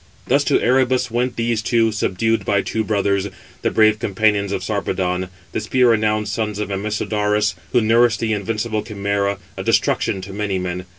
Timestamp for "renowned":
5.91-6.27